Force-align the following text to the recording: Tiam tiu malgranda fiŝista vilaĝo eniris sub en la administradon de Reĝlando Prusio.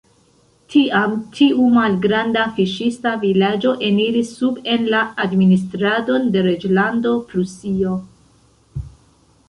Tiam 0.75 1.11
tiu 1.39 1.65
malgranda 1.75 2.45
fiŝista 2.55 3.13
vilaĝo 3.25 3.75
eniris 3.91 4.33
sub 4.41 4.59
en 4.75 4.91
la 4.95 5.05
administradon 5.27 6.29
de 6.37 6.47
Reĝlando 6.51 7.17
Prusio. 7.33 7.99